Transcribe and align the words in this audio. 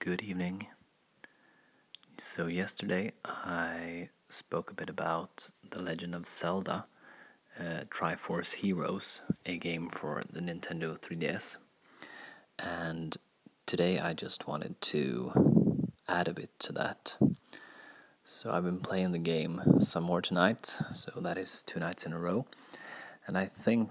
Good 0.00 0.22
evening. 0.22 0.68
So, 2.18 2.46
yesterday 2.46 3.14
I 3.24 4.10
spoke 4.28 4.70
a 4.70 4.74
bit 4.74 4.88
about 4.88 5.48
The 5.70 5.82
Legend 5.82 6.14
of 6.14 6.24
Zelda 6.24 6.86
uh, 7.58 7.80
Triforce 7.90 8.54
Heroes, 8.54 9.22
a 9.44 9.56
game 9.56 9.88
for 9.88 10.22
the 10.32 10.38
Nintendo 10.38 10.96
3DS. 10.96 11.56
And 12.60 13.16
today 13.66 13.98
I 13.98 14.14
just 14.14 14.46
wanted 14.46 14.80
to 14.82 15.90
add 16.06 16.28
a 16.28 16.32
bit 16.32 16.56
to 16.60 16.72
that. 16.74 17.16
So, 18.24 18.52
I've 18.52 18.64
been 18.64 18.78
playing 18.78 19.10
the 19.10 19.18
game 19.18 19.80
some 19.80 20.04
more 20.04 20.22
tonight, 20.22 20.78
so 20.94 21.10
that 21.20 21.36
is 21.36 21.64
two 21.64 21.80
nights 21.80 22.06
in 22.06 22.12
a 22.12 22.20
row. 22.20 22.46
And 23.26 23.36
I 23.36 23.46
think 23.46 23.90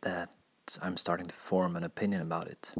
that 0.00 0.34
I'm 0.82 0.96
starting 0.96 1.28
to 1.28 1.34
form 1.34 1.76
an 1.76 1.84
opinion 1.84 2.22
about 2.22 2.48
it. 2.48 2.74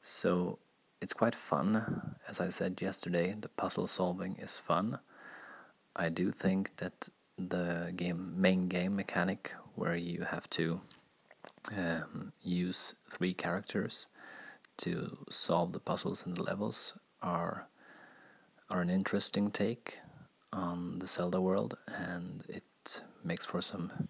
So, 0.00 0.58
it's 1.04 1.12
quite 1.12 1.34
fun. 1.34 2.16
As 2.26 2.40
I 2.40 2.48
said 2.48 2.80
yesterday, 2.80 3.36
the 3.38 3.50
puzzle 3.50 3.86
solving 3.86 4.36
is 4.36 4.56
fun. 4.56 5.00
I 5.94 6.08
do 6.08 6.30
think 6.30 6.78
that 6.78 7.10
the 7.36 7.92
game 7.94 8.32
main 8.40 8.68
game 8.68 8.96
mechanic 8.96 9.52
where 9.74 9.96
you 9.96 10.22
have 10.22 10.48
to 10.50 10.80
um, 11.76 12.32
use 12.40 12.94
three 13.10 13.34
characters 13.34 14.06
to 14.78 15.18
solve 15.28 15.74
the 15.74 15.78
puzzles 15.90 16.24
in 16.26 16.32
the 16.34 16.42
levels 16.42 16.94
are 17.20 17.68
are 18.70 18.80
an 18.80 18.88
interesting 18.88 19.50
take 19.50 20.00
on 20.54 21.00
the 21.00 21.06
Zelda 21.06 21.38
world, 21.38 21.76
and 21.86 22.44
it 22.48 23.02
makes 23.22 23.44
for 23.44 23.60
some 23.60 24.08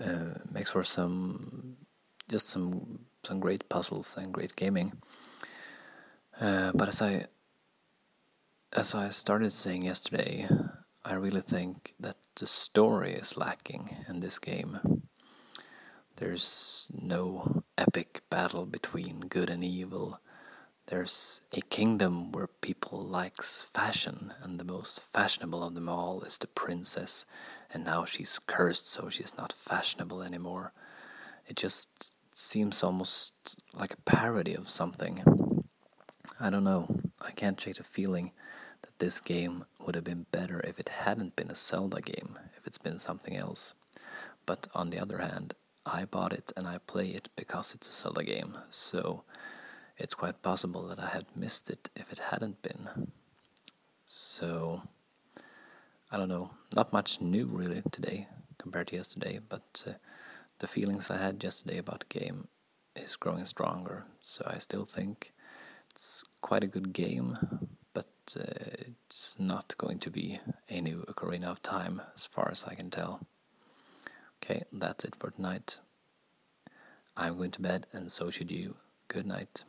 uh, 0.00 0.38
makes 0.50 0.70
for 0.70 0.82
some 0.82 1.76
just 2.30 2.48
some 2.48 3.00
some 3.24 3.40
great 3.40 3.68
puzzles 3.68 4.16
and 4.16 4.32
great 4.32 4.56
gaming. 4.56 4.92
Uh, 6.40 6.70
but 6.74 6.88
as 6.88 7.00
I 7.00 7.26
as 8.76 8.94
I 8.94 9.08
started 9.08 9.52
saying 9.52 9.82
yesterday, 9.82 10.48
I 11.04 11.14
really 11.14 11.40
think 11.40 11.94
that 11.98 12.16
the 12.34 12.46
story 12.46 13.12
is 13.12 13.36
lacking 13.36 13.96
in 14.08 14.20
this 14.20 14.38
game. 14.38 15.02
There's 16.16 16.90
no 16.92 17.62
epic 17.78 18.22
battle 18.28 18.66
between 18.66 19.20
good 19.20 19.48
and 19.48 19.64
evil. 19.64 20.20
There's 20.86 21.40
a 21.56 21.62
kingdom 21.62 22.32
where 22.32 22.46
people 22.46 23.04
likes 23.04 23.62
fashion, 23.62 24.32
and 24.42 24.60
the 24.60 24.64
most 24.64 25.00
fashionable 25.00 25.62
of 25.62 25.74
them 25.74 25.88
all 25.88 26.22
is 26.22 26.38
the 26.38 26.46
princess, 26.46 27.24
and 27.72 27.84
now 27.84 28.04
she's 28.04 28.38
cursed, 28.46 28.86
so 28.86 29.08
she's 29.08 29.36
not 29.36 29.52
fashionable 29.52 30.22
anymore. 30.22 30.72
It 31.46 31.56
just 31.56 32.16
seems 32.32 32.82
almost 32.82 33.56
like 33.74 33.94
a 33.94 34.10
parody 34.10 34.54
of 34.54 34.70
something. 34.70 35.22
I 36.38 36.50
don't 36.50 36.64
know. 36.64 36.86
I 37.20 37.30
can't 37.30 37.58
shake 37.58 37.76
the 37.76 37.82
feeling 37.82 38.32
that 38.82 38.98
this 38.98 39.20
game 39.20 39.64
would 39.80 39.94
have 39.94 40.04
been 40.04 40.26
better 40.30 40.60
if 40.60 40.78
it 40.78 40.90
hadn't 40.90 41.34
been 41.34 41.50
a 41.50 41.54
Zelda 41.54 42.02
game, 42.02 42.38
if 42.58 42.66
it's 42.66 42.76
been 42.76 42.98
something 42.98 43.34
else. 43.36 43.72
But 44.44 44.68
on 44.74 44.90
the 44.90 44.98
other 44.98 45.18
hand, 45.18 45.54
I 45.86 46.04
bought 46.04 46.34
it 46.34 46.52
and 46.54 46.66
I 46.66 46.78
play 46.78 47.08
it 47.08 47.30
because 47.36 47.74
it's 47.74 47.88
a 47.88 47.92
Zelda 47.92 48.22
game, 48.22 48.58
so 48.68 49.24
it's 49.96 50.14
quite 50.14 50.42
possible 50.42 50.86
that 50.88 50.98
I 50.98 51.08
had 51.08 51.24
missed 51.34 51.70
it 51.70 51.88
if 51.96 52.12
it 52.12 52.18
hadn't 52.18 52.60
been. 52.60 53.12
So, 54.04 54.82
I 56.12 56.18
don't 56.18 56.28
know, 56.28 56.50
not 56.74 56.92
much 56.92 57.20
new 57.20 57.46
really 57.46 57.82
today 57.90 58.28
compared 58.58 58.88
to 58.88 58.96
yesterday, 58.96 59.40
but 59.48 59.84
uh, 59.86 59.92
the 60.58 60.66
feelings 60.66 61.08
I 61.08 61.16
had 61.16 61.42
yesterday 61.42 61.78
about 61.78 62.00
the 62.00 62.18
game 62.18 62.48
is 62.94 63.16
growing 63.16 63.46
stronger, 63.46 64.04
so 64.20 64.44
I 64.46 64.58
still 64.58 64.84
think 64.84 65.32
it's 65.96 66.22
quite 66.42 66.62
a 66.62 66.66
good 66.66 66.92
game, 66.92 67.38
but 67.94 68.06
uh, 68.38 68.42
it's 69.08 69.40
not 69.40 69.74
going 69.78 69.98
to 70.00 70.10
be 70.10 70.38
a 70.68 70.82
new 70.82 71.06
Ocarina 71.08 71.44
of 71.44 71.62
Time 71.62 72.02
as 72.14 72.26
far 72.26 72.50
as 72.52 72.64
I 72.64 72.74
can 72.74 72.90
tell. 72.90 73.26
Okay, 74.36 74.64
that's 74.70 75.06
it 75.06 75.16
for 75.18 75.30
tonight. 75.30 75.80
I'm 77.16 77.38
going 77.38 77.50
to 77.52 77.62
bed, 77.62 77.86
and 77.94 78.12
so 78.12 78.30
should 78.30 78.50
you. 78.50 78.76
Good 79.08 79.26
night. 79.26 79.64